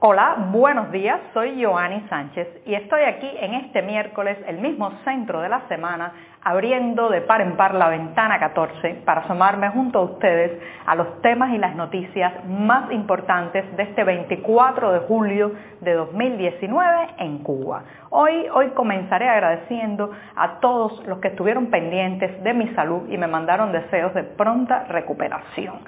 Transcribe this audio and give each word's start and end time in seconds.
Hola, 0.00 0.50
buenos 0.52 0.92
días, 0.92 1.18
soy 1.34 1.60
Joanny 1.60 2.06
Sánchez 2.08 2.46
y 2.64 2.74
estoy 2.74 3.02
aquí 3.02 3.28
en 3.40 3.54
este 3.54 3.82
miércoles, 3.82 4.38
el 4.46 4.58
mismo 4.58 4.92
centro 5.02 5.40
de 5.40 5.48
la 5.48 5.66
semana, 5.66 6.12
abriendo 6.42 7.08
de 7.08 7.20
par 7.22 7.40
en 7.40 7.56
par 7.56 7.74
la 7.74 7.88
ventana 7.88 8.38
14 8.38 9.02
para 9.04 9.22
asomarme 9.22 9.68
junto 9.70 9.98
a 9.98 10.02
ustedes 10.02 10.60
a 10.86 10.94
los 10.94 11.20
temas 11.22 11.52
y 11.52 11.58
las 11.58 11.74
noticias 11.74 12.32
más 12.46 12.90
importantes 12.92 13.64
de 13.76 13.82
este 13.82 14.04
24 14.04 14.92
de 14.92 14.98
julio 15.00 15.52
de 15.80 15.94
2019 15.94 17.08
en 17.18 17.38
Cuba. 17.38 17.82
Hoy, 18.10 18.46
hoy 18.52 18.68
comenzaré 18.70 19.28
agradeciendo 19.28 20.10
a 20.36 20.60
todos 20.60 21.06
los 21.06 21.18
que 21.18 21.28
estuvieron 21.28 21.66
pendientes 21.66 22.42
de 22.42 22.54
mi 22.54 22.68
salud 22.74 23.08
y 23.08 23.18
me 23.18 23.26
mandaron 23.26 23.72
deseos 23.72 24.14
de 24.14 24.22
pronta 24.22 24.84
recuperación. 24.84 25.80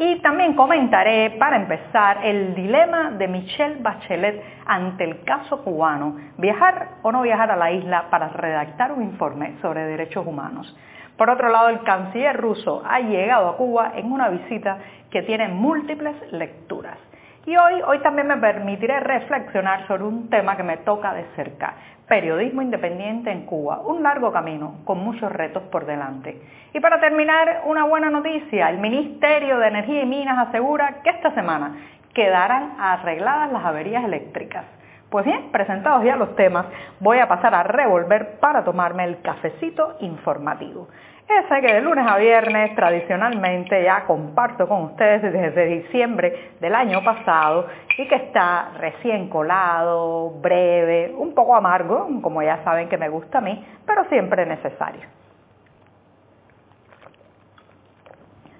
Y 0.00 0.20
también 0.20 0.54
comentaré, 0.54 1.30
para 1.40 1.56
empezar, 1.56 2.18
el 2.22 2.54
dilema 2.54 3.10
de 3.10 3.26
Michelle 3.26 3.82
Bachelet 3.82 4.40
ante 4.64 5.02
el 5.02 5.24
caso 5.24 5.64
cubano, 5.64 6.16
viajar 6.36 6.90
o 7.02 7.10
no 7.10 7.22
viajar 7.22 7.50
a 7.50 7.56
la 7.56 7.72
isla 7.72 8.04
para 8.08 8.28
redactar 8.28 8.92
un 8.92 9.02
informe 9.02 9.56
sobre 9.60 9.86
derechos 9.98 10.26
humanos. 10.26 10.74
Por 11.18 11.28
otro 11.28 11.48
lado, 11.48 11.68
el 11.68 11.82
canciller 11.82 12.36
ruso 12.36 12.82
ha 12.88 13.00
llegado 13.00 13.48
a 13.48 13.56
Cuba 13.56 13.92
en 13.96 14.10
una 14.12 14.28
visita 14.28 14.78
que 15.10 15.22
tiene 15.22 15.48
múltiples 15.48 16.14
lecturas. 16.32 16.96
Y 17.44 17.56
hoy, 17.56 17.82
hoy 17.86 17.98
también 18.00 18.28
me 18.28 18.36
permitiré 18.36 19.00
reflexionar 19.00 19.86
sobre 19.88 20.04
un 20.04 20.30
tema 20.30 20.56
que 20.56 20.62
me 20.62 20.76
toca 20.78 21.14
de 21.14 21.24
cerca, 21.34 21.74
periodismo 22.06 22.62
independiente 22.62 23.30
en 23.30 23.46
Cuba, 23.46 23.80
un 23.80 24.02
largo 24.02 24.30
camino 24.30 24.76
con 24.84 24.98
muchos 24.98 25.32
retos 25.32 25.64
por 25.64 25.86
delante. 25.86 26.40
Y 26.72 26.80
para 26.80 27.00
terminar, 27.00 27.62
una 27.64 27.84
buena 27.84 28.10
noticia, 28.10 28.70
el 28.70 28.78
Ministerio 28.78 29.58
de 29.58 29.68
Energía 29.68 30.02
y 30.02 30.06
Minas 30.06 30.48
asegura 30.48 31.00
que 31.02 31.10
esta 31.10 31.34
semana 31.34 31.74
quedarán 32.14 32.76
arregladas 32.78 33.50
las 33.50 33.64
averías 33.64 34.04
eléctricas. 34.04 34.64
Pues 35.10 35.24
bien, 35.24 35.50
presentados 35.50 36.04
ya 36.04 36.16
los 36.16 36.36
temas, 36.36 36.66
voy 37.00 37.18
a 37.18 37.28
pasar 37.28 37.54
a 37.54 37.62
revolver 37.62 38.38
para 38.40 38.62
tomarme 38.62 39.04
el 39.04 39.22
cafecito 39.22 39.96
informativo. 40.00 40.88
Ese 41.26 41.60
que 41.60 41.74
de 41.74 41.80
lunes 41.82 42.06
a 42.06 42.16
viernes 42.16 42.74
tradicionalmente 42.74 43.82
ya 43.82 44.04
comparto 44.06 44.66
con 44.66 44.84
ustedes 44.84 45.22
desde 45.22 45.66
diciembre 45.66 46.52
del 46.60 46.74
año 46.74 47.02
pasado 47.04 47.66
y 47.96 48.06
que 48.06 48.14
está 48.14 48.70
recién 48.78 49.28
colado, 49.28 50.30
breve, 50.40 51.14
un 51.16 51.34
poco 51.34 51.54
amargo, 51.54 52.08
como 52.22 52.42
ya 52.42 52.62
saben 52.64 52.88
que 52.88 52.96
me 52.96 53.08
gusta 53.10 53.38
a 53.38 53.42
mí, 53.42 53.62
pero 53.86 54.04
siempre 54.08 54.46
necesario. 54.46 55.02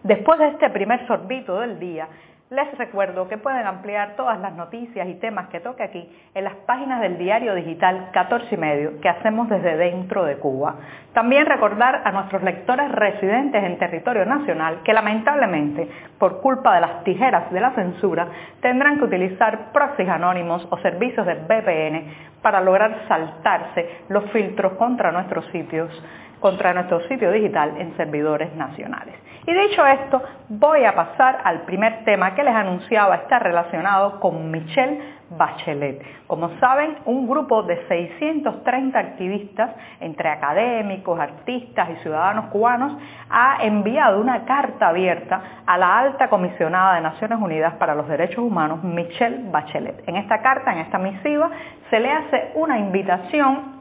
Después 0.02 0.38
de 0.38 0.48
este 0.48 0.70
primer 0.70 1.06
sorbito 1.06 1.60
del 1.60 1.78
día, 1.78 2.06
les 2.50 2.78
recuerdo 2.78 3.28
que 3.28 3.36
pueden 3.36 3.66
ampliar 3.66 4.16
todas 4.16 4.40
las 4.40 4.54
noticias 4.54 5.06
y 5.06 5.16
temas 5.16 5.48
que 5.48 5.60
toque 5.60 5.82
aquí 5.82 6.08
en 6.34 6.44
las 6.44 6.54
páginas 6.54 7.02
del 7.02 7.18
diario 7.18 7.54
digital 7.54 8.08
14 8.12 8.54
y 8.54 8.58
medio 8.58 9.00
que 9.02 9.08
hacemos 9.10 9.50
desde 9.50 9.76
dentro 9.76 10.24
de 10.24 10.36
Cuba. 10.36 10.76
También 11.12 11.44
recordar 11.44 12.00
a 12.04 12.10
nuestros 12.10 12.42
lectores 12.42 12.90
residentes 12.92 13.62
en 13.62 13.78
territorio 13.78 14.24
nacional 14.24 14.80
que 14.82 14.94
lamentablemente, 14.94 15.88
por 16.18 16.40
culpa 16.40 16.74
de 16.74 16.80
las 16.80 17.04
tijeras 17.04 17.52
de 17.52 17.60
la 17.60 17.72
censura, 17.72 18.28
tendrán 18.62 18.96
que 18.98 19.04
utilizar 19.04 19.70
proxies 19.72 20.08
anónimos 20.08 20.66
o 20.70 20.78
servicios 20.78 21.26
de 21.26 21.34
VPN 21.34 22.14
para 22.40 22.62
lograr 22.62 23.02
saltarse 23.08 24.04
los 24.08 24.24
filtros 24.30 24.72
contra 24.74 25.12
nuestros 25.12 25.44
sitios 25.48 25.90
contra 26.40 26.72
nuestro 26.74 27.00
sitio 27.08 27.30
digital 27.30 27.74
en 27.78 27.96
servidores 27.96 28.54
nacionales. 28.54 29.14
Y 29.48 29.54
dicho 29.54 29.86
esto, 29.86 30.22
voy 30.50 30.84
a 30.84 30.94
pasar 30.94 31.40
al 31.42 31.62
primer 31.62 32.04
tema 32.04 32.34
que 32.34 32.44
les 32.44 32.54
anunciaba 32.54 33.16
está 33.16 33.38
relacionado 33.38 34.20
con 34.20 34.50
Michelle 34.50 35.00
Bachelet. 35.30 36.02
Como 36.26 36.50
saben, 36.58 36.98
un 37.06 37.26
grupo 37.26 37.62
de 37.62 37.86
630 37.88 38.98
activistas, 38.98 39.70
entre 40.00 40.28
académicos, 40.28 41.18
artistas 41.18 41.88
y 41.90 42.02
ciudadanos 42.02 42.46
cubanos, 42.46 42.98
ha 43.30 43.58
enviado 43.62 44.20
una 44.20 44.44
carta 44.44 44.88
abierta 44.88 45.40
a 45.64 45.78
la 45.78 45.98
alta 45.98 46.28
comisionada 46.28 46.96
de 46.96 47.00
Naciones 47.00 47.38
Unidas 47.40 47.72
para 47.76 47.94
los 47.94 48.06
Derechos 48.06 48.44
Humanos, 48.44 48.84
Michelle 48.84 49.50
Bachelet. 49.50 50.06
En 50.06 50.16
esta 50.16 50.42
carta, 50.42 50.72
en 50.72 50.80
esta 50.80 50.98
misiva, 50.98 51.50
se 51.88 52.00
le 52.00 52.10
hace 52.12 52.52
una 52.54 52.78
invitación 52.78 53.77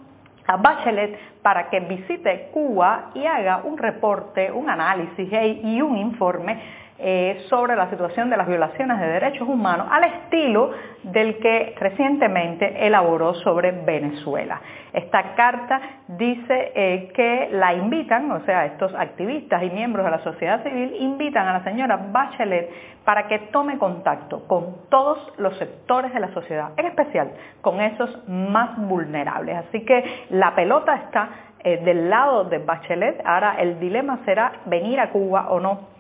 a 0.48 0.58
Bachelet 0.58 1.42
para 1.42 1.70
que 1.70 1.82
visite 1.82 2.50
Cuba 2.54 3.12
y 3.14 3.26
haga 3.26 3.62
un 3.64 3.78
reporte, 3.78 4.52
un 4.52 4.70
análisis 4.70 5.30
y 5.64 5.82
un 5.82 5.98
informe 5.98 6.87
eh, 7.00 7.46
sobre 7.48 7.76
la 7.76 7.92
situación 7.92 8.30
de 8.32 8.38
las 8.38 8.48
violaciones 8.48 9.00
de 9.00 9.06
derechos 9.06 9.48
humanos 9.48 9.88
al 9.92 10.04
estilo 10.04 10.72
del 11.04 11.38
que 11.38 11.76
recientemente 11.80 12.88
elaboró 12.88 13.36
sobre 13.36 13.72
Venezuela. 13.72 14.60
Esta 14.92 15.36
carta 15.36 15.80
dice 16.08 16.72
eh, 16.76 17.12
que 17.14 17.50
la 17.52 17.76
invitan, 17.76 18.32
o 18.32 18.40
sea, 18.46 18.66
estos 18.66 18.96
activistas 18.96 19.62
y 19.62 19.70
miembros 19.70 20.06
de 20.06 20.12
la 20.12 20.24
sociedad 20.24 20.64
civil 20.64 20.96
invitan 21.00 21.48
a 21.48 21.54
la 21.54 21.64
señora 21.64 21.98
Bachelet 22.12 22.68
para 23.06 23.28
que 23.28 23.40
tome 23.52 23.78
contacto 23.78 24.48
con 24.48 24.90
todos 24.90 25.34
los 25.38 25.56
sectores 25.58 26.12
de 26.14 26.20
la 26.20 26.34
sociedad, 26.34 26.72
en 26.78 26.88
especial 26.88 27.32
con 27.62 27.80
esos 27.80 28.28
más 28.28 28.76
vulnerables. 28.76 29.56
Así 29.68 29.86
que 29.86 30.26
la 30.32 30.56
pelota 30.56 30.96
está 30.96 31.30
eh, 31.60 31.78
del 31.86 32.10
lado 32.10 32.46
de 32.46 32.58
Bachelet, 32.58 33.22
ahora 33.24 33.56
el 33.60 33.80
dilema 33.80 34.20
será 34.26 34.52
venir 34.66 35.00
a 35.00 35.12
Cuba 35.12 35.50
o 35.50 35.60
no 35.60 35.97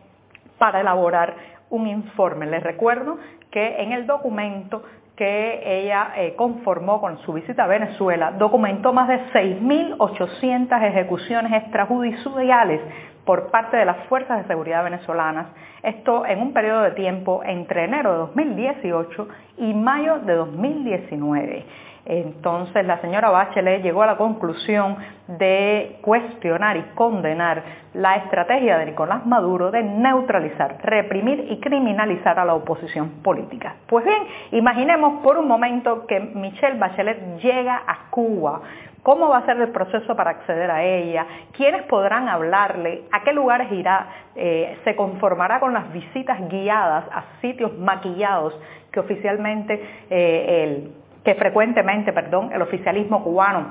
para 0.57 0.81
elaborar 0.81 1.35
un 1.69 1.87
informe. 1.87 2.45
Les 2.45 2.63
recuerdo 2.63 3.17
que 3.51 3.81
en 3.81 3.91
el 3.91 4.07
documento 4.07 4.83
que 5.15 5.81
ella 5.81 6.11
eh, 6.15 6.35
conformó 6.35 7.01
con 7.01 7.17
su 7.19 7.33
visita 7.33 7.63
a 7.63 7.67
Venezuela, 7.67 8.31
documentó 8.31 8.93
más 8.93 9.07
de 9.07 9.19
6.800 9.33 10.87
ejecuciones 10.87 11.53
extrajudiciales 11.53 12.81
por 13.25 13.49
parte 13.49 13.77
de 13.77 13.85
las 13.85 13.97
fuerzas 14.07 14.43
de 14.43 14.47
seguridad 14.47 14.83
venezolanas, 14.83 15.47
esto 15.81 16.25
en 16.25 16.39
un 16.39 16.53
periodo 16.53 16.83
de 16.83 16.91
tiempo 16.91 17.41
entre 17.43 17.85
enero 17.85 18.11
de 18.11 18.17
2018 18.19 19.27
y 19.57 19.73
mayo 19.73 20.19
de 20.19 20.33
2019. 20.33 21.65
Entonces 22.09 22.85
la 22.85 23.01
señora 23.01 23.29
Bachelet 23.29 23.83
llegó 23.83 24.01
a 24.01 24.05
la 24.05 24.15
conclusión 24.15 24.95
de 25.27 25.97
cuestionar 26.01 26.77
y 26.77 26.81
condenar 26.95 27.61
la 27.93 28.15
estrategia 28.15 28.77
de 28.77 28.85
Nicolás 28.85 29.25
Maduro 29.25 29.71
de 29.71 29.83
neutralizar, 29.83 30.77
reprimir 30.83 31.47
y 31.49 31.59
criminalizar 31.59 32.39
a 32.39 32.45
la 32.45 32.53
oposición 32.53 33.09
política. 33.21 33.75
Pues 33.87 34.05
bien, 34.05 34.23
imaginemos 34.51 35.21
por 35.21 35.37
un 35.37 35.49
momento 35.49 36.07
que 36.07 36.17
Michelle 36.21 36.79
Bachelet 36.79 37.41
llega 37.41 37.81
a 37.85 38.09
Cuba. 38.09 38.61
Cómo 39.03 39.27
va 39.27 39.39
a 39.39 39.45
ser 39.45 39.59
el 39.59 39.69
proceso 39.69 40.15
para 40.15 40.31
acceder 40.31 40.71
a 40.71 40.83
ella, 40.85 41.25
quiénes 41.51 41.83
podrán 41.83 42.29
hablarle, 42.29 43.03
a 43.11 43.21
qué 43.23 43.33
lugares 43.33 43.69
irá, 43.71 44.07
eh, 44.35 44.77
se 44.85 44.95
conformará 44.95 45.59
con 45.59 45.73
las 45.73 45.91
visitas 45.91 46.39
guiadas 46.49 47.03
a 47.11 47.23
sitios 47.41 47.77
maquillados 47.77 48.57
que 48.91 48.99
oficialmente 49.01 49.81
eh, 50.09 50.63
el 50.63 51.06
que 51.27 51.35
frecuentemente, 51.35 52.13
perdón, 52.13 52.51
el 52.53 52.61
oficialismo 52.61 53.21
cubano 53.21 53.65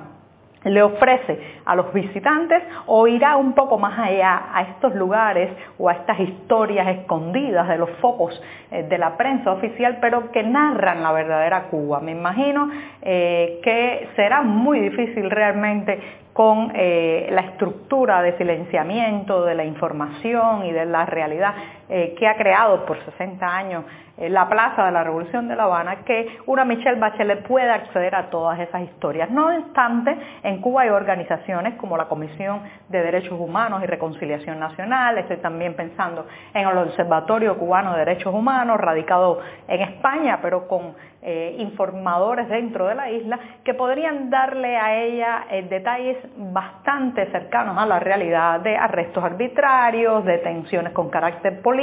le 0.65 0.83
ofrece 0.83 1.41
a 1.65 1.75
los 1.75 1.91
visitantes 1.91 2.63
o 2.85 3.07
irá 3.07 3.39
un 3.39 3.55
poco 3.55 3.79
más 3.79 3.99
allá 3.99 4.49
a 4.53 4.61
estos 4.61 4.95
lugares 4.95 5.49
o 5.79 5.89
a 5.89 5.95
estas 5.95 6.21
historias 6.21 6.87
escondidas 6.89 7.67
de 7.69 7.79
los 7.79 7.89
focos 8.03 8.39
eh, 8.71 8.83
de 8.83 8.99
la 8.99 9.17
prensa 9.17 9.53
oficial, 9.53 9.97
pero 10.03 10.31
que 10.33 10.43
narran 10.43 11.03
la 11.03 11.13
verdadera 11.13 11.69
Cuba. 11.71 12.01
Me 12.01 12.13
imagino 12.13 12.69
eh, 13.01 13.59
que 13.63 14.11
será 14.17 14.43
muy 14.43 14.79
difícil 14.81 15.31
realmente 15.31 15.99
con 16.35 16.73
eh, 16.75 17.29
la 17.31 17.41
estructura 17.41 18.21
de 18.21 18.37
silenciamiento 18.37 19.47
de 19.47 19.55
la 19.55 19.65
información 19.65 20.67
y 20.67 20.73
de 20.73 20.85
la 20.85 21.07
realidad 21.07 21.55
que 21.89 22.27
ha 22.27 22.37
creado 22.37 22.85
por 22.85 22.99
60 23.05 23.47
años 23.47 23.85
la 24.19 24.49
Plaza 24.49 24.87
de 24.87 24.93
la 24.93 25.05
Revolución 25.05 25.47
de 25.47 25.57
La 25.57 25.65
Habana, 25.65 25.97
que 26.05 26.39
una 26.47 26.65
Michelle 26.65 26.99
Bachelet 26.99 27.47
pueda 27.47 27.75
acceder 27.75 28.15
a 28.15 28.31
todas 28.31 28.59
esas 28.59 28.83
historias. 28.83 29.31
No 29.31 29.55
obstante, 29.55 30.17
en 30.43 30.61
Cuba 30.63 30.83
hay 30.83 30.89
organizaciones 30.89 31.75
como 31.75 31.97
la 31.97 32.07
Comisión 32.07 32.63
de 32.89 33.03
Derechos 33.03 33.39
Humanos 33.39 33.83
y 33.83 33.87
Reconciliación 33.87 34.59
Nacional, 34.59 35.19
estoy 35.19 35.37
también 35.39 35.75
pensando 35.75 36.27
en 36.55 36.67
el 36.67 36.79
Observatorio 36.79 37.59
Cubano 37.59 37.93
de 37.93 37.99
Derechos 37.99 38.33
Humanos, 38.35 38.79
radicado 38.81 39.41
en 39.69 39.83
España, 39.83 40.39
pero 40.41 40.67
con 40.67 40.95
eh, 41.23 41.57
informadores 41.59 42.49
dentro 42.49 42.87
de 42.87 42.95
la 42.95 43.11
isla, 43.11 43.39
que 43.65 43.75
podrían 43.75 44.31
darle 44.31 44.77
a 44.77 44.95
ella 44.97 45.47
eh, 45.51 45.63
detalles 45.69 46.19
bastante 46.37 47.27
cercanos 47.33 47.77
a 47.77 47.85
la 47.85 47.99
realidad 47.99 48.61
de 48.61 48.77
arrestos 48.77 49.25
arbitrarios, 49.25 50.25
detenciones 50.25 50.93
con 50.93 51.11
carácter 51.11 51.61
político, 51.63 51.76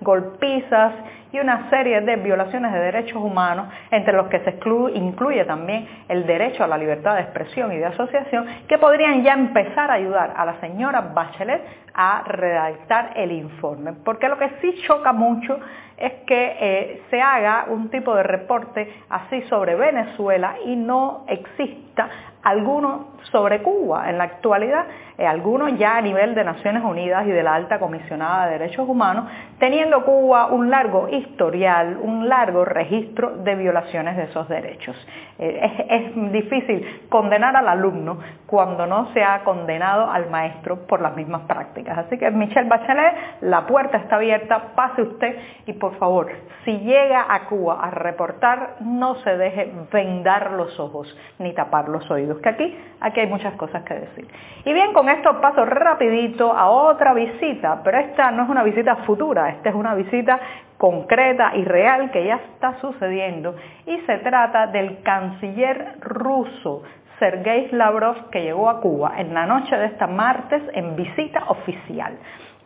golpizas 0.00 0.92
y 1.32 1.38
una 1.38 1.70
serie 1.70 2.00
de 2.00 2.16
violaciones 2.16 2.72
de 2.72 2.78
derechos 2.80 3.22
humanos, 3.22 3.68
entre 3.90 4.14
los 4.14 4.26
que 4.28 4.40
se 4.40 4.58
incluye 4.94 5.44
también 5.44 5.86
el 6.08 6.26
derecho 6.26 6.64
a 6.64 6.66
la 6.66 6.76
libertad 6.76 7.14
de 7.16 7.22
expresión 7.22 7.72
y 7.72 7.76
de 7.76 7.86
asociación, 7.86 8.46
que 8.68 8.78
podrían 8.78 9.22
ya 9.22 9.34
empezar 9.34 9.90
a 9.90 9.94
ayudar 9.94 10.34
a 10.36 10.44
la 10.44 10.60
señora 10.60 11.00
Bachelet 11.14 11.62
a 11.94 12.22
redactar 12.26 13.12
el 13.16 13.32
informe. 13.32 13.92
Porque 14.04 14.28
lo 14.28 14.38
que 14.38 14.50
sí 14.60 14.74
choca 14.86 15.12
mucho 15.12 15.58
es 15.96 16.12
que 16.26 16.56
eh, 16.60 17.02
se 17.10 17.20
haga 17.20 17.66
un 17.68 17.90
tipo 17.90 18.14
de 18.14 18.22
reporte 18.22 18.92
así 19.10 19.42
sobre 19.42 19.74
Venezuela 19.76 20.56
y 20.64 20.74
no 20.74 21.24
exista 21.28 22.08
alguno 22.42 23.10
sobre 23.30 23.62
Cuba. 23.62 24.08
En 24.08 24.18
la 24.18 24.24
actualidad, 24.24 24.86
eh, 25.18 25.26
algunos 25.26 25.78
ya 25.78 25.96
a 25.96 26.00
nivel 26.00 26.34
de 26.34 26.44
Naciones 26.44 26.82
Unidas 26.82 27.26
y 27.26 27.30
de 27.30 27.42
la 27.42 27.54
Alta 27.54 27.78
Comisionada 27.78 28.46
de 28.46 28.58
Derechos 28.58 28.88
Humanos, 28.88 29.26
teniendo 29.58 30.04
Cuba 30.04 30.46
un 30.46 30.70
largo 30.70 31.08
historial, 31.08 31.98
un 32.00 32.28
largo 32.28 32.64
registro 32.64 33.36
de 33.36 33.54
violaciones 33.54 34.16
de 34.16 34.24
esos 34.24 34.48
derechos. 34.48 34.96
Eh, 35.38 35.86
es, 35.88 36.32
difícil 36.32 37.06
condenar 37.08 37.56
al 37.56 37.68
alumno 37.68 38.18
cuando 38.46 38.86
no 38.86 39.12
se 39.12 39.22
ha 39.22 39.42
condenado 39.42 40.10
al 40.10 40.28
maestro 40.30 40.86
por 40.86 41.00
las 41.00 41.16
mismas 41.16 41.42
prácticas. 41.42 41.98
Así 41.98 42.18
que 42.18 42.30
Michelle 42.30 42.68
Bachelet, 42.68 43.14
la 43.42 43.66
puerta 43.66 43.98
está 43.98 44.16
abierta, 44.16 44.74
pase 44.74 45.02
usted 45.02 45.36
y 45.66 45.72
por 45.74 45.96
favor, 45.96 46.28
si 46.64 46.78
llega 46.80 47.26
a 47.28 47.46
Cuba 47.46 47.80
a 47.80 47.90
reportar, 47.90 48.76
no 48.80 49.16
se 49.16 49.36
deje 49.36 49.72
vendar 49.92 50.52
los 50.52 50.78
ojos 50.78 51.16
ni 51.38 51.54
tapar 51.54 51.88
los 51.88 52.10
oídos, 52.10 52.29
que 52.38 52.48
aquí, 52.48 52.78
aquí 53.00 53.20
hay 53.20 53.26
muchas 53.26 53.54
cosas 53.54 53.82
que 53.82 53.94
decir. 53.94 54.28
Y 54.64 54.72
bien, 54.72 54.92
con 54.92 55.08
esto 55.08 55.40
paso 55.40 55.64
rapidito 55.64 56.52
a 56.52 56.70
otra 56.70 57.14
visita, 57.14 57.80
pero 57.82 57.98
esta 57.98 58.30
no 58.30 58.44
es 58.44 58.48
una 58.48 58.62
visita 58.62 58.96
futura, 59.06 59.50
esta 59.50 59.70
es 59.70 59.74
una 59.74 59.94
visita 59.94 60.38
concreta 60.78 61.52
y 61.56 61.64
real 61.64 62.10
que 62.10 62.24
ya 62.24 62.36
está 62.36 62.80
sucediendo 62.80 63.54
y 63.86 63.98
se 64.06 64.18
trata 64.18 64.66
del 64.68 65.02
canciller 65.02 65.96
ruso 66.00 66.82
Sergei 67.18 67.68
Lavrov 67.72 68.30
que 68.30 68.42
llegó 68.42 68.70
a 68.70 68.80
Cuba 68.80 69.12
en 69.18 69.34
la 69.34 69.44
noche 69.44 69.76
de 69.76 69.86
esta 69.86 70.06
martes 70.06 70.62
en 70.72 70.96
visita 70.96 71.44
oficial. 71.48 72.16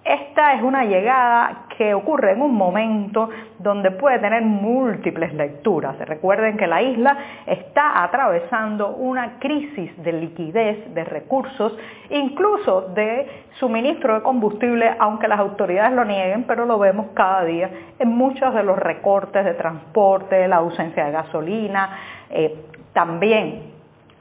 Esta 0.05 0.53
es 0.53 0.63
una 0.63 0.85
llegada 0.85 1.65
que 1.79 1.95
ocurre 1.95 2.33
en 2.33 2.43
un 2.43 2.55
momento 2.55 3.31
donde 3.59 3.91
puede 3.91 4.19
tener 4.19 4.43
múltiples 4.43 5.33
lecturas. 5.33 5.99
Recuerden 5.99 6.59
que 6.59 6.67
la 6.67 6.83
isla 6.83 7.17
está 7.47 8.03
atravesando 8.05 8.91
una 8.97 9.39
crisis 9.39 9.91
de 10.05 10.13
liquidez, 10.13 10.93
de 10.93 11.05
recursos, 11.05 11.75
incluso 12.11 12.83
de 12.95 13.47
suministro 13.59 14.17
de 14.17 14.23
combustible, 14.23 14.95
aunque 14.99 15.27
las 15.27 15.41
autoridades 15.41 15.95
lo 15.95 16.05
nieguen, 16.05 16.45
pero 16.45 16.67
lo 16.67 16.79
vemos 16.79 17.07
cada 17.15 17.43
día 17.45 17.71
en 17.99 18.09
muchos 18.11 18.53
de 18.53 18.63
los 18.63 18.79
recortes 18.79 19.43
de 19.43 19.55
transporte, 19.55 20.47
la 20.49 20.57
ausencia 20.57 21.07
de 21.07 21.13
gasolina, 21.13 21.97
eh, 22.29 22.55
también 22.93 23.73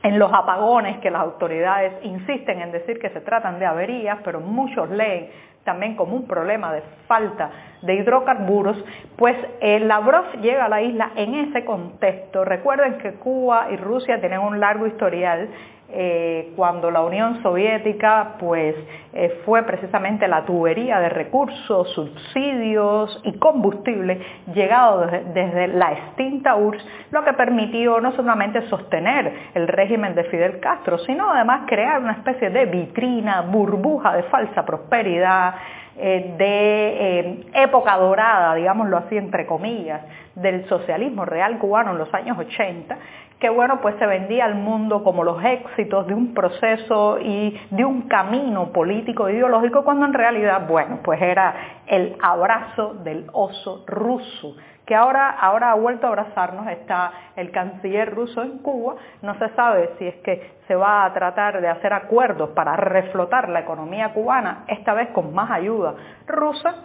en 0.02 0.20
los 0.20 0.32
apagones 0.34 0.98
que 1.00 1.10
las 1.10 1.22
autoridades 1.22 1.94
insisten 2.04 2.62
en 2.62 2.72
decir 2.72 3.00
que 3.00 3.10
se 3.10 3.22
tratan 3.22 3.60
de 3.60 3.66
averías, 3.66 4.20
pero 4.24 4.42
muchos 4.42 4.90
leen 4.90 5.30
también 5.64 5.96
como 5.96 6.16
un 6.16 6.28
problema 6.28 6.74
de 6.74 6.82
falta 7.08 7.50
de 7.82 7.96
hidrocarburos, 7.96 8.78
pues 9.18 9.36
el 9.62 9.88
Lavrov 9.88 10.40
llega 10.42 10.66
a 10.66 10.70
la 10.70 10.82
isla 10.82 11.12
en 11.16 11.36
ese 11.36 11.66
contexto. 11.66 12.46
Recuerden 12.46 12.98
que 12.98 13.14
Cuba 13.16 13.68
y 13.72 13.78
Rusia 13.78 14.20
tienen 14.20 14.40
un 14.40 14.60
largo 14.60 14.88
historial 14.88 15.50
eh, 15.90 16.54
cuando 16.56 16.90
la 16.90 17.02
Unión 17.02 17.44
Soviética 17.44 18.36
pues 18.40 18.76
eh, 19.14 19.42
fue 19.46 19.62
precisamente 19.62 20.28
la 20.28 20.44
tubería 20.44 21.00
de 21.00 21.10
recursos, 21.10 21.88
subsidios 21.94 23.22
y 23.24 23.38
combustible 23.38 24.20
llegado 24.56 25.06
desde, 25.06 25.68
la 25.68 25.92
extinta 25.92 26.56
URSS, 26.56 26.84
lo 27.12 27.24
que 27.24 27.34
permitió 27.34 28.02
no 28.02 28.12
solamente 28.14 28.68
sostener 28.70 29.34
el 29.54 29.68
régimen 29.68 30.16
de 30.16 30.24
Fidel 30.24 30.60
Castro, 30.60 30.98
sino 31.00 31.30
además 31.30 31.62
crear 31.68 32.02
una 32.02 32.14
especie 32.14 32.50
de 32.50 32.66
vitrina, 32.66 33.42
burbuja 33.42 34.16
de 34.16 34.24
falsa 34.24 34.66
prosperidad, 34.66 35.54
eh, 35.96 36.34
de 36.40 37.62
época 37.62 37.96
dorada, 37.98 38.56
digámoslo 38.56 38.98
así 38.98 39.16
entre 39.16 39.46
comillas, 39.46 40.02
del 40.34 40.68
socialismo 40.68 41.24
real 41.24 41.60
cubano 41.60 41.92
en 41.92 42.00
los 42.00 42.12
años 42.16 42.36
80, 42.36 42.98
que 43.44 43.50
bueno, 43.50 43.82
pues 43.82 43.98
se 44.00 44.08
vendía 44.08 44.46
al 44.46 44.56
mundo 44.56 45.04
como 45.04 45.26
los 45.26 45.44
éxitos 45.44 46.08
de 46.08 46.14
un 46.14 46.34
proceso 46.34 47.20
y 47.20 47.60
de 47.72 47.84
un 47.84 48.04
camino 48.04 48.72
político 48.72 49.28
e 49.28 49.34
ideológico, 49.34 49.84
cuando 49.84 50.06
en 50.06 50.14
realidad, 50.14 50.66
bueno, 50.66 51.00
pues 51.04 51.22
era 51.22 51.54
el 51.86 52.16
abrazo 52.22 52.94
del 53.04 53.26
oso 53.34 53.84
ruso 53.86 54.56
que 54.86 54.96
ahora, 54.96 55.30
ahora 55.30 55.72
ha 55.72 55.76
vuelto 55.76 56.08
a 56.08 56.12
abrazarnos, 56.12 56.68
está 56.68 57.12
el 57.36 57.52
canciller 57.52 58.16
ruso 58.16 58.42
en 58.44 58.60
Cuba, 58.60 58.96
no 59.22 59.38
se 59.38 59.50
sabe 59.56 59.90
si 60.00 60.08
es 60.08 60.16
que 60.24 60.54
se 60.66 60.76
va 60.76 61.04
a 61.04 61.14
tratar 61.14 61.60
de 61.60 61.68
hacer 61.68 61.92
acuerdos 61.92 62.52
para 62.52 62.78
reflotar 62.78 63.50
la 63.50 63.60
economía 63.60 64.14
cubana, 64.14 64.64
esta 64.70 64.94
vez 64.94 65.10
con 65.10 65.34
más 65.34 65.52
ayuda 65.52 65.96
rusa, 66.28 66.76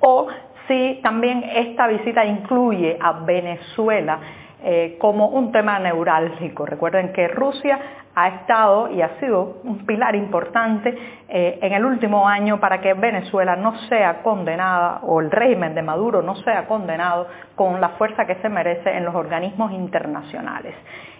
o 0.00 0.26
si 0.66 0.98
también 1.00 1.44
esta 1.44 1.86
visita 1.86 2.24
incluye 2.24 2.98
a 3.00 3.12
Venezuela 3.24 4.18
eh, 4.62 4.96
como 4.98 5.28
un 5.28 5.52
tema 5.52 5.78
neurálgico. 5.78 6.64
Recuerden 6.64 7.12
que 7.12 7.28
Rusia 7.28 7.78
ha 8.14 8.28
estado 8.28 8.90
y 8.90 9.02
ha 9.02 9.20
sido 9.20 9.58
un 9.64 9.84
pilar 9.84 10.16
importante 10.16 10.96
eh, 11.28 11.58
en 11.60 11.72
el 11.74 11.84
último 11.84 12.26
año 12.26 12.58
para 12.58 12.80
que 12.80 12.94
Venezuela 12.94 13.56
no 13.56 13.78
sea 13.88 14.22
condenada 14.22 15.00
o 15.02 15.20
el 15.20 15.30
régimen 15.30 15.74
de 15.74 15.82
Maduro 15.82 16.22
no 16.22 16.34
sea 16.36 16.66
condenado 16.66 17.26
con 17.54 17.78
la 17.80 17.90
fuerza 17.90 18.24
que 18.24 18.36
se 18.36 18.48
merece 18.48 18.96
en 18.96 19.04
los 19.04 19.14
organismos 19.14 19.72
internacionales. 19.72 20.74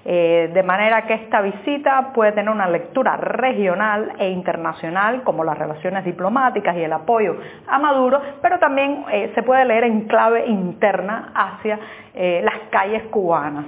Eh, 0.08 0.52
de 0.54 0.62
manera 0.62 1.02
que 1.02 1.14
esta 1.14 1.40
visita 1.40 2.12
puede 2.14 2.30
tener 2.30 2.48
una 2.48 2.68
lectura 2.68 3.16
regional 3.16 4.12
e 4.20 4.30
internacional, 4.30 5.24
como 5.24 5.42
las 5.42 5.58
relaciones 5.58 6.04
diplomáticas 6.04 6.76
y 6.76 6.84
el 6.84 6.92
apoyo 6.92 7.34
a 7.66 7.76
Maduro, 7.80 8.22
pero 8.40 8.60
también 8.60 9.04
eh, 9.10 9.32
se 9.34 9.42
puede 9.42 9.64
leer 9.64 9.82
en 9.82 10.02
clave 10.02 10.46
interna 10.46 11.32
hacia 11.34 11.80
eh, 12.14 12.40
las 12.44 12.68
calles 12.70 13.02
cubanas. 13.10 13.64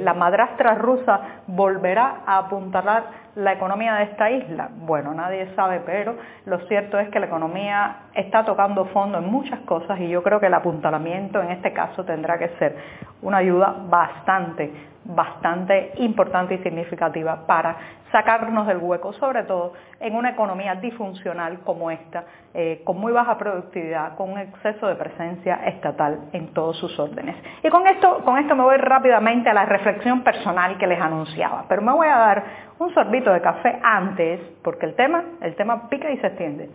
la 0.00 0.14
madrastra 0.14 0.76
rusa 0.76 1.20
volverá 1.48 2.20
a 2.24 2.38
apuntalar 2.38 3.02
la 3.34 3.52
economía 3.52 3.94
de 3.94 4.04
esta 4.04 4.30
isla? 4.30 4.68
Bueno, 4.86 5.12
nadie 5.12 5.52
sabe, 5.56 5.80
pero 5.84 6.14
lo 6.46 6.58
cierto 6.68 7.00
es 7.00 7.08
que 7.08 7.18
la 7.18 7.26
economía 7.26 7.96
está 8.14 8.44
tocando 8.44 8.84
fondo 8.86 9.18
en 9.18 9.28
muchas 9.28 9.58
cosas 9.60 9.98
y 9.98 10.08
yo 10.08 10.22
creo 10.22 10.38
que 10.38 10.46
el 10.46 10.54
apuntalamiento 10.54 11.42
en 11.42 11.50
este 11.50 11.72
caso 11.72 12.04
tendrá 12.04 12.38
que 12.38 12.48
ser 12.60 12.76
una 13.22 13.38
ayuda 13.38 13.74
bastante, 13.88 14.72
bastante 15.08 15.92
importante 15.96 16.54
y 16.54 16.58
significativa 16.58 17.46
para 17.46 17.76
sacarnos 18.12 18.66
del 18.66 18.78
hueco, 18.78 19.12
sobre 19.14 19.44
todo 19.44 19.72
en 20.00 20.14
una 20.14 20.30
economía 20.30 20.74
disfuncional 20.76 21.60
como 21.60 21.90
esta, 21.90 22.24
eh, 22.54 22.82
con 22.84 22.98
muy 22.98 23.12
baja 23.12 23.36
productividad, 23.36 24.16
con 24.16 24.32
un 24.32 24.38
exceso 24.38 24.86
de 24.86 24.94
presencia 24.96 25.56
estatal 25.66 26.28
en 26.32 26.52
todos 26.52 26.78
sus 26.78 26.98
órdenes. 26.98 27.36
Y 27.62 27.68
con 27.70 27.86
esto, 27.86 28.22
con 28.24 28.38
esto 28.38 28.54
me 28.54 28.62
voy 28.62 28.76
rápidamente 28.76 29.50
a 29.50 29.54
la 29.54 29.64
reflexión 29.64 30.22
personal 30.22 30.78
que 30.78 30.86
les 30.86 31.00
anunciaba, 31.00 31.64
pero 31.68 31.82
me 31.82 31.92
voy 31.92 32.06
a 32.06 32.16
dar 32.16 32.44
un 32.78 32.92
sorbito 32.94 33.32
de 33.32 33.40
café 33.40 33.78
antes, 33.82 34.40
porque 34.62 34.86
el 34.86 34.94
tema, 34.94 35.24
el 35.40 35.54
tema 35.56 35.88
pica 35.88 36.10
y 36.10 36.18
se 36.18 36.26
extiende. 36.26 36.70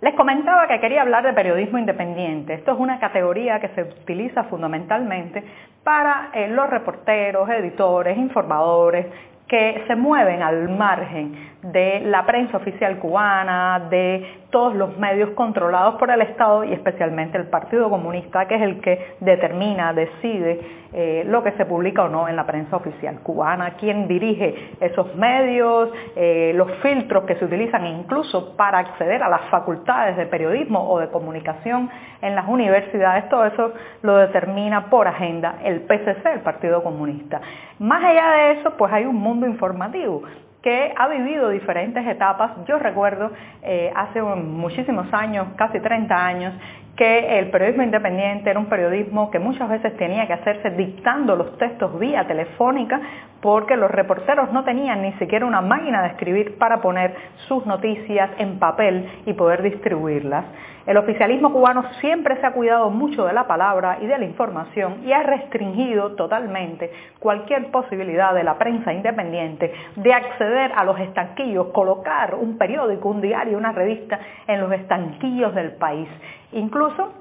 Les 0.00 0.14
comentaba 0.14 0.68
que 0.68 0.78
quería 0.78 1.02
hablar 1.02 1.24
de 1.24 1.32
periodismo 1.32 1.76
independiente. 1.76 2.54
Esto 2.54 2.72
es 2.72 2.78
una 2.78 3.00
categoría 3.00 3.58
que 3.58 3.68
se 3.70 3.82
utiliza 3.82 4.44
fundamentalmente 4.44 5.42
para 5.82 6.30
eh, 6.34 6.48
los 6.48 6.70
reporteros, 6.70 7.48
editores, 7.50 8.16
informadores 8.16 9.06
que 9.48 9.82
se 9.88 9.96
mueven 9.96 10.42
al 10.42 10.68
margen 10.68 11.57
de 11.72 12.00
la 12.00 12.24
prensa 12.24 12.56
oficial 12.56 12.98
cubana, 12.98 13.88
de 13.90 14.38
todos 14.50 14.74
los 14.74 14.96
medios 14.96 15.30
controlados 15.30 15.96
por 15.96 16.10
el 16.10 16.22
Estado 16.22 16.64
y 16.64 16.72
especialmente 16.72 17.36
el 17.36 17.48
Partido 17.48 17.90
Comunista, 17.90 18.48
que 18.48 18.54
es 18.54 18.62
el 18.62 18.80
que 18.80 19.16
determina, 19.20 19.92
decide 19.92 20.60
eh, 20.92 21.24
lo 21.26 21.42
que 21.42 21.52
se 21.52 21.66
publica 21.66 22.04
o 22.04 22.08
no 22.08 22.28
en 22.28 22.36
la 22.36 22.46
prensa 22.46 22.76
oficial 22.76 23.20
cubana, 23.20 23.74
quién 23.78 24.08
dirige 24.08 24.76
esos 24.80 25.14
medios, 25.16 25.90
eh, 26.16 26.52
los 26.54 26.70
filtros 26.82 27.24
que 27.24 27.36
se 27.36 27.44
utilizan 27.44 27.86
incluso 27.86 28.56
para 28.56 28.78
acceder 28.78 29.22
a 29.22 29.28
las 29.28 29.42
facultades 29.50 30.16
de 30.16 30.24
periodismo 30.26 30.88
o 30.88 30.98
de 30.98 31.08
comunicación 31.08 31.90
en 32.22 32.34
las 32.34 32.48
universidades, 32.48 33.28
todo 33.28 33.44
eso 33.44 33.72
lo 34.02 34.16
determina 34.16 34.88
por 34.88 35.06
agenda 35.06 35.56
el 35.62 35.82
PCC, 35.82 36.24
el 36.32 36.40
Partido 36.40 36.82
Comunista. 36.82 37.40
Más 37.78 38.02
allá 38.02 38.30
de 38.30 38.52
eso, 38.52 38.70
pues 38.78 38.90
hay 38.92 39.04
un 39.04 39.16
mundo 39.16 39.46
informativo 39.46 40.22
que 40.62 40.92
ha 40.96 41.08
vivido 41.08 41.50
diferentes 41.50 42.06
etapas. 42.06 42.52
Yo 42.66 42.78
recuerdo 42.78 43.30
eh, 43.62 43.92
hace 43.94 44.20
muchísimos 44.22 45.06
años, 45.12 45.48
casi 45.56 45.80
30 45.80 46.26
años, 46.26 46.54
que 46.98 47.38
el 47.38 47.50
periodismo 47.50 47.84
independiente 47.84 48.50
era 48.50 48.58
un 48.58 48.66
periodismo 48.66 49.30
que 49.30 49.38
muchas 49.38 49.68
veces 49.68 49.96
tenía 49.96 50.26
que 50.26 50.32
hacerse 50.32 50.70
dictando 50.70 51.36
los 51.36 51.56
textos 51.56 51.96
vía 52.00 52.26
telefónica 52.26 53.00
porque 53.40 53.76
los 53.76 53.88
reporteros 53.88 54.52
no 54.52 54.64
tenían 54.64 55.02
ni 55.02 55.12
siquiera 55.12 55.46
una 55.46 55.60
máquina 55.60 56.02
de 56.02 56.08
escribir 56.08 56.58
para 56.58 56.80
poner 56.80 57.14
sus 57.46 57.64
noticias 57.66 58.30
en 58.38 58.58
papel 58.58 59.08
y 59.26 59.32
poder 59.34 59.62
distribuirlas. 59.62 60.44
El 60.88 60.96
oficialismo 60.96 61.52
cubano 61.52 61.84
siempre 62.00 62.40
se 62.40 62.46
ha 62.46 62.52
cuidado 62.52 62.88
mucho 62.88 63.26
de 63.26 63.34
la 63.34 63.46
palabra 63.46 63.98
y 64.00 64.06
de 64.06 64.16
la 64.16 64.24
información 64.24 65.02
y 65.04 65.12
ha 65.12 65.22
restringido 65.22 66.12
totalmente 66.12 66.90
cualquier 67.18 67.70
posibilidad 67.70 68.32
de 68.32 68.42
la 68.42 68.56
prensa 68.56 68.94
independiente 68.94 69.70
de 69.96 70.14
acceder 70.14 70.72
a 70.74 70.84
los 70.84 70.98
estanquillos, 70.98 71.66
colocar 71.74 72.34
un 72.36 72.56
periódico, 72.56 73.10
un 73.10 73.20
diario, 73.20 73.58
una 73.58 73.72
revista 73.72 74.18
en 74.46 74.62
los 74.62 74.72
estanquillos 74.72 75.54
del 75.54 75.72
país. 75.72 76.08
Incluso 76.52 77.12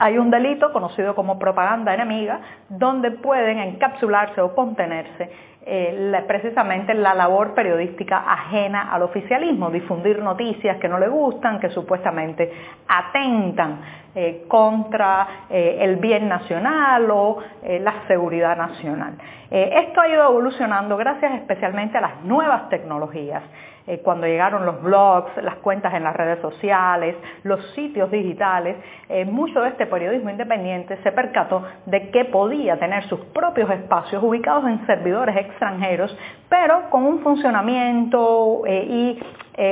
hay 0.00 0.18
un 0.18 0.30
delito 0.32 0.72
conocido 0.72 1.14
como 1.14 1.38
propaganda 1.38 1.94
enemiga, 1.94 2.40
donde 2.68 3.12
pueden 3.12 3.58
encapsularse 3.58 4.40
o 4.40 4.56
contenerse 4.56 5.30
eh, 5.70 6.24
precisamente 6.26 6.94
la 6.94 7.12
labor 7.12 7.52
periodística 7.52 8.24
ajena 8.26 8.90
al 8.90 9.02
oficialismo, 9.02 9.70
difundir 9.70 10.18
noticias 10.22 10.78
que 10.78 10.88
no 10.88 10.98
le 10.98 11.08
gustan, 11.08 11.60
que 11.60 11.68
supuestamente 11.68 12.50
atentan 12.88 13.80
eh, 14.14 14.44
contra 14.48 15.44
eh, 15.50 15.76
el 15.80 15.96
bien 15.96 16.26
nacional 16.26 17.10
o 17.10 17.38
la 17.62 18.06
seguridad 18.06 18.56
nacional. 18.56 19.14
esto 19.50 20.00
ha 20.00 20.08
ido 20.08 20.24
evolucionando 20.24 20.96
gracias 20.96 21.34
especialmente 21.34 21.98
a 21.98 22.00
las 22.00 22.24
nuevas 22.24 22.70
tecnologías. 22.70 23.42
Eh, 23.88 24.00
cuando 24.00 24.26
llegaron 24.26 24.66
los 24.66 24.82
blogs, 24.82 25.34
las 25.42 25.56
cuentas 25.56 25.94
en 25.94 26.04
las 26.04 26.14
redes 26.14 26.40
sociales, 26.40 27.16
los 27.42 27.64
sitios 27.72 28.10
digitales, 28.10 28.76
eh, 29.08 29.24
mucho 29.24 29.62
de 29.62 29.70
este 29.70 29.86
periodismo 29.86 30.28
independiente 30.28 30.98
se 31.02 31.10
percató 31.10 31.64
de 31.86 32.10
que 32.10 32.26
podía 32.26 32.78
tener 32.78 33.04
sus 33.04 33.20
propios 33.32 33.70
espacios 33.70 34.22
ubicados 34.22 34.66
en 34.66 34.86
servidores 34.86 35.34
extranjeros, 35.38 36.14
pero 36.48 36.90
con 36.90 37.04
un 37.04 37.20
funcionamiento 37.20 38.62
eh, 38.66 38.86
y 38.88 39.22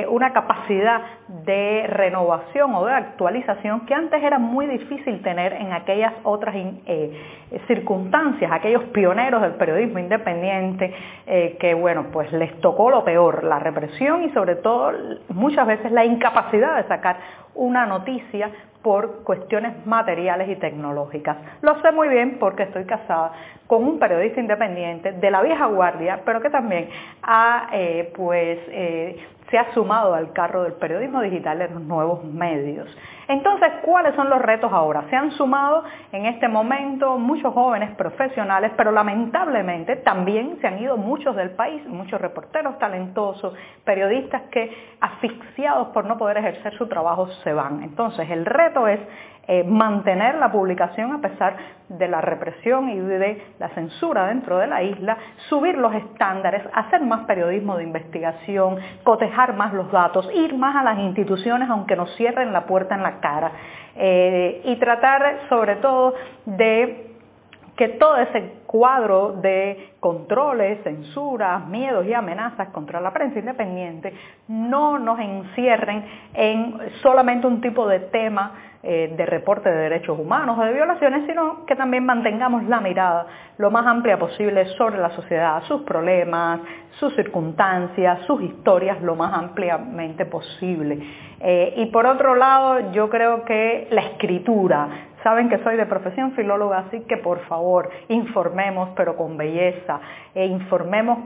una 0.08 0.32
capacidad 0.32 1.00
de 1.44 1.86
renovación 1.86 2.74
o 2.74 2.84
de 2.84 2.92
actualización 2.92 3.86
que 3.86 3.94
antes 3.94 4.20
era 4.20 4.36
muy 4.36 4.66
difícil 4.66 5.22
tener 5.22 5.52
en 5.52 5.72
aquellas 5.72 6.12
otras 6.24 6.56
circunstancias, 7.68 8.50
aquellos 8.50 8.82
pioneros 8.86 9.42
del 9.42 9.52
periodismo 9.52 10.00
independiente 10.00 10.92
que, 11.60 11.74
bueno, 11.74 12.06
pues 12.12 12.32
les 12.32 12.60
tocó 12.60 12.90
lo 12.90 13.04
peor, 13.04 13.44
la 13.44 13.60
represión 13.60 14.24
y 14.24 14.30
sobre 14.30 14.56
todo 14.56 14.90
muchas 15.28 15.64
veces 15.68 15.92
la 15.92 16.04
incapacidad 16.04 16.78
de 16.78 16.88
sacar 16.88 17.18
una 17.56 17.86
noticia 17.86 18.50
por 18.82 19.24
cuestiones 19.24 19.84
materiales 19.84 20.48
y 20.48 20.56
tecnológicas. 20.56 21.36
Lo 21.60 21.80
sé 21.82 21.90
muy 21.90 22.08
bien 22.08 22.38
porque 22.38 22.62
estoy 22.62 22.84
casada 22.84 23.32
con 23.66 23.82
un 23.82 23.98
periodista 23.98 24.40
independiente 24.40 25.10
de 25.10 25.30
la 25.30 25.42
vieja 25.42 25.66
guardia, 25.66 26.20
pero 26.24 26.40
que 26.40 26.50
también 26.50 26.88
ha 27.22 27.68
eh, 27.72 28.12
pues 28.14 28.60
eh, 28.68 29.16
se 29.50 29.58
ha 29.58 29.72
sumado 29.74 30.14
al 30.14 30.32
carro 30.32 30.62
del 30.62 30.74
periodismo 30.74 31.20
digital 31.20 31.62
en 31.62 31.74
los 31.74 31.82
nuevos 31.82 32.24
medios. 32.24 32.88
Entonces, 33.28 33.68
¿cuáles 33.82 34.14
son 34.14 34.30
los 34.30 34.40
retos 34.40 34.72
ahora? 34.72 35.04
Se 35.10 35.16
han 35.16 35.32
sumado 35.32 35.84
en 36.12 36.26
este 36.26 36.46
momento 36.48 37.18
muchos 37.18 37.52
jóvenes 37.52 37.90
profesionales, 37.96 38.72
pero 38.76 38.92
lamentablemente 38.92 39.96
también 39.96 40.58
se 40.60 40.66
han 40.68 40.78
ido 40.78 40.96
muchos 40.96 41.34
del 41.34 41.50
país, 41.50 41.84
muchos 41.88 42.20
reporteros 42.20 42.78
talentosos, 42.78 43.54
periodistas 43.84 44.42
que 44.52 44.70
asfixiados 45.00 45.88
por 45.88 46.04
no 46.04 46.16
poder 46.16 46.38
ejercer 46.38 46.76
su 46.78 46.86
trabajo 46.88 47.28
se 47.42 47.52
van. 47.52 47.82
Entonces, 47.82 48.30
el 48.30 48.46
reto 48.46 48.86
es 48.86 49.00
eh, 49.48 49.64
mantener 49.64 50.36
la 50.36 50.50
publicación 50.50 51.12
a 51.12 51.20
pesar 51.20 51.56
de 51.88 52.08
la 52.08 52.20
represión 52.20 52.88
y 52.88 52.98
de 52.98 53.42
la 53.58 53.68
censura 53.70 54.26
dentro 54.26 54.58
de 54.58 54.66
la 54.66 54.82
isla, 54.82 55.16
subir 55.48 55.76
los 55.78 55.94
estándares, 55.94 56.62
hacer 56.74 57.02
más 57.02 57.26
periodismo 57.26 57.76
de 57.76 57.84
investigación, 57.84 58.76
cotejar 59.04 59.54
más 59.54 59.72
los 59.72 59.90
datos, 59.92 60.28
ir 60.34 60.56
más 60.56 60.74
a 60.74 60.82
las 60.82 60.98
instituciones 60.98 61.70
aunque 61.70 61.94
nos 61.94 62.14
cierren 62.16 62.52
la 62.52 62.66
puerta 62.66 62.94
en 62.94 63.02
la 63.02 63.20
cara 63.20 63.52
eh, 63.94 64.62
y 64.64 64.76
tratar 64.76 65.40
sobre 65.48 65.76
todo 65.76 66.14
de 66.44 67.15
que 67.76 67.88
todo 67.90 68.16
ese 68.16 68.54
cuadro 68.66 69.32
de 69.40 69.92
controles, 70.00 70.82
censuras, 70.82 71.66
miedos 71.68 72.06
y 72.06 72.14
amenazas 72.14 72.68
contra 72.68 73.00
la 73.00 73.12
prensa 73.12 73.38
independiente 73.38 74.12
no 74.48 74.98
nos 74.98 75.18
encierren 75.20 76.04
en 76.34 76.78
solamente 77.02 77.46
un 77.46 77.60
tipo 77.60 77.86
de 77.86 78.00
tema 78.00 78.52
eh, 78.82 79.12
de 79.16 79.26
reporte 79.26 79.68
de 79.68 79.76
derechos 79.76 80.16
humanos 80.16 80.56
o 80.58 80.62
de 80.62 80.72
violaciones, 80.72 81.26
sino 81.26 81.66
que 81.66 81.74
también 81.74 82.06
mantengamos 82.06 82.62
la 82.68 82.80
mirada 82.80 83.26
lo 83.58 83.70
más 83.70 83.84
amplia 83.84 84.16
posible 84.18 84.64
sobre 84.76 84.98
la 84.98 85.10
sociedad, 85.10 85.60
sus 85.64 85.82
problemas, 85.82 86.60
sus 87.00 87.12
circunstancias, 87.16 88.20
sus 88.26 88.42
historias, 88.42 89.02
lo 89.02 89.16
más 89.16 89.32
ampliamente 89.32 90.24
posible. 90.26 91.00
Eh, 91.40 91.74
y 91.78 91.86
por 91.86 92.06
otro 92.06 92.36
lado, 92.36 92.92
yo 92.92 93.10
creo 93.10 93.44
que 93.44 93.88
la 93.90 94.02
escritura, 94.02 95.05
Saben 95.26 95.48
que 95.48 95.58
soy 95.64 95.76
de 95.76 95.86
profesión 95.86 96.30
filóloga, 96.36 96.84
así 96.86 97.00
que 97.00 97.16
por 97.16 97.40
favor 97.46 97.90
informemos, 98.06 98.90
pero 98.94 99.16
con 99.16 99.36
belleza, 99.36 99.98
e 100.32 100.46
informemos 100.46 101.18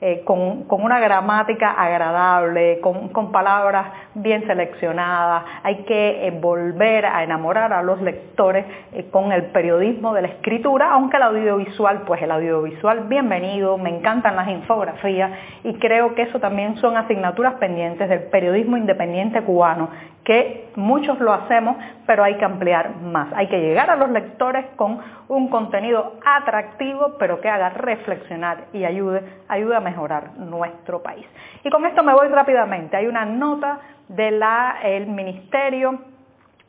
eh, 0.00 0.22
con, 0.24 0.62
con, 0.68 0.84
una 0.84 1.00
gramática 1.00 1.72
agradable, 1.72 2.78
con, 2.80 3.32
palabras 3.32 3.88
bien 4.14 4.46
seleccionadas. 4.46 5.42
Hay 5.64 5.78
que 5.78 6.28
eh, 6.28 6.30
volver 6.30 7.04
a 7.06 7.24
enamorar 7.24 7.72
a 7.72 7.82
los 7.82 8.00
lectores 8.00 8.64
eh, 8.92 9.08
con 9.10 9.32
el 9.32 9.46
periodismo 9.46 10.14
de 10.14 10.22
la 10.22 10.28
escritura, 10.28 10.92
aunque 10.92 11.16
el 11.16 11.24
audiovisual, 11.24 12.02
pues 12.06 12.22
el 12.22 12.30
audiovisual 12.30 13.08
bienvenido, 13.08 13.78
me 13.78 13.90
encantan 13.90 14.36
las 14.36 14.48
infografías 14.48 15.32
y 15.64 15.74
creo 15.80 16.14
que 16.14 16.22
eso 16.22 16.38
también 16.38 16.76
son 16.76 16.96
asignaturas 16.96 17.54
pendientes 17.54 18.08
del 18.08 18.22
periodismo 18.30 18.76
independiente 18.76 19.42
cubano 19.42 19.88
que 20.24 20.68
muchos 20.76 21.18
lo 21.20 21.32
hacemos, 21.32 21.76
pero 22.06 22.22
hay 22.22 22.34
que 22.36 22.44
ampliar 22.44 22.96
más. 22.96 23.32
Hay 23.40 23.46
que 23.46 23.58
llegar 23.58 23.88
a 23.88 23.96
los 23.96 24.10
lectores 24.10 24.66
con 24.76 25.00
un 25.28 25.48
contenido 25.48 26.18
atractivo, 26.22 27.16
pero 27.18 27.40
que 27.40 27.48
haga 27.48 27.70
reflexionar 27.70 28.66
y 28.74 28.84
ayude, 28.84 29.22
a 29.48 29.80
mejorar 29.80 30.36
nuestro 30.36 31.02
país. 31.02 31.26
Y 31.64 31.70
con 31.70 31.86
esto 31.86 32.02
me 32.02 32.12
voy 32.12 32.28
rápidamente. 32.28 32.98
Hay 32.98 33.06
una 33.06 33.24
nota 33.24 33.78
del 34.08 35.06
Ministerio 35.06 36.02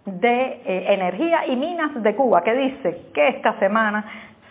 de 0.06 0.62
eh, 0.66 0.94
Energía 0.94 1.46
y 1.48 1.58
Minas 1.58 2.01
de 2.01 2.16
Cuba 2.16 2.42
que 2.42 2.54
dice 2.54 3.08
que 3.13 3.28
esta 3.28 3.60
semana 3.60 4.06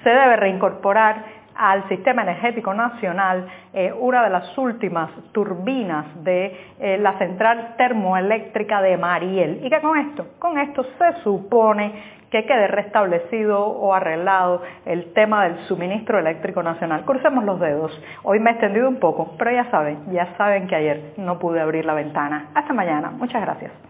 se 0.04 0.10
debe 0.10 0.36
reincorporar 0.36 1.24
al 1.60 1.86
sistema 1.90 2.22
energético 2.22 2.72
nacional 2.72 3.46
eh, 3.74 3.92
una 3.92 4.24
de 4.24 4.30
las 4.30 4.56
últimas 4.56 5.10
turbinas 5.32 6.06
de 6.24 6.56
eh, 6.80 6.96
la 6.98 7.18
central 7.18 7.74
termoeléctrica 7.76 8.80
de 8.80 8.96
Mariel. 8.96 9.60
¿Y 9.62 9.68
qué 9.68 9.78
con 9.80 9.98
esto? 9.98 10.26
Con 10.38 10.58
esto 10.58 10.82
se 10.82 11.22
supone 11.22 12.20
que 12.30 12.46
quede 12.46 12.66
restablecido 12.68 13.62
o 13.62 13.92
arreglado 13.92 14.62
el 14.86 15.12
tema 15.12 15.44
del 15.44 15.58
suministro 15.66 16.18
eléctrico 16.18 16.62
nacional. 16.62 17.04
Crucemos 17.04 17.44
los 17.44 17.60
dedos. 17.60 17.92
Hoy 18.22 18.40
me 18.40 18.50
he 18.50 18.52
extendido 18.54 18.88
un 18.88 18.98
poco, 18.98 19.34
pero 19.36 19.50
ya 19.50 19.70
saben, 19.70 20.10
ya 20.12 20.34
saben 20.38 20.66
que 20.66 20.76
ayer 20.76 21.12
no 21.18 21.38
pude 21.38 21.60
abrir 21.60 21.84
la 21.84 21.94
ventana. 21.94 22.46
Hasta 22.54 22.72
mañana. 22.72 23.10
Muchas 23.10 23.42
gracias. 23.42 23.89